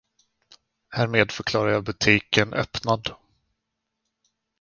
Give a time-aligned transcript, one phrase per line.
[0.89, 3.11] Härmed förklarar jag butiken öppnad.